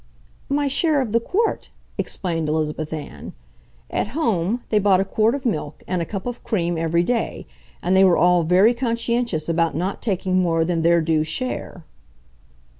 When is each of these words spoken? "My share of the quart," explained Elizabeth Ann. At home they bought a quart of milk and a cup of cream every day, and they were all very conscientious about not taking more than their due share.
"My 0.49 0.67
share 0.67 0.99
of 0.99 1.11
the 1.11 1.19
quart," 1.19 1.69
explained 1.95 2.49
Elizabeth 2.49 2.91
Ann. 2.91 3.33
At 3.91 4.07
home 4.17 4.61
they 4.71 4.79
bought 4.79 4.99
a 4.99 5.05
quart 5.05 5.35
of 5.35 5.45
milk 5.45 5.83
and 5.85 6.01
a 6.01 6.05
cup 6.05 6.25
of 6.25 6.43
cream 6.43 6.75
every 6.75 7.03
day, 7.03 7.45
and 7.83 7.95
they 7.95 8.03
were 8.03 8.17
all 8.17 8.41
very 8.41 8.73
conscientious 8.73 9.47
about 9.47 9.75
not 9.75 10.01
taking 10.01 10.39
more 10.41 10.65
than 10.65 10.81
their 10.81 11.01
due 11.01 11.23
share. 11.23 11.83